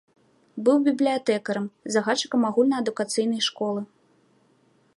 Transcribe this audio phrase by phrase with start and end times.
[0.67, 3.81] Быў бібліятэкарам, загадчыкам агульнаадукацыйнай школы.